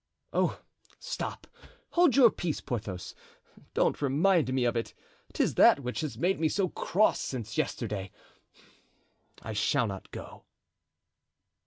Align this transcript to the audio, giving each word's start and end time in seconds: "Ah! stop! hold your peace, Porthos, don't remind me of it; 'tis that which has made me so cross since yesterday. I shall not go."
"Ah! 0.33 0.59
stop! 0.97 1.45
hold 1.91 2.15
your 2.15 2.31
peace, 2.31 2.59
Porthos, 2.59 3.13
don't 3.75 4.01
remind 4.01 4.51
me 4.51 4.65
of 4.65 4.75
it; 4.75 4.95
'tis 5.31 5.53
that 5.53 5.81
which 5.81 6.01
has 6.01 6.17
made 6.17 6.39
me 6.39 6.49
so 6.49 6.69
cross 6.69 7.19
since 7.19 7.55
yesterday. 7.55 8.09
I 9.43 9.53
shall 9.53 9.85
not 9.85 10.09
go." 10.09 10.45